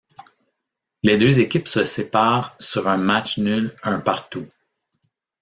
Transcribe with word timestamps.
Les 1.03 1.15
deux 1.15 1.41
équipes 1.41 1.67
se 1.67 1.85
séparent 1.85 2.55
sur 2.59 2.87
un 2.87 2.97
match 2.97 3.37
nul 3.37 3.75
un 3.83 3.99
partout. 3.99 4.47